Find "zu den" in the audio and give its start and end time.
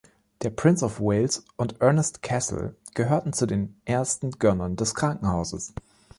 3.33-3.79